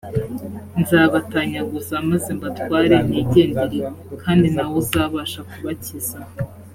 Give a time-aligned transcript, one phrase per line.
[0.81, 3.79] nzabatanyaguza maze mbatware nigendere
[4.23, 6.19] kandi nta wuzabasha kubakiza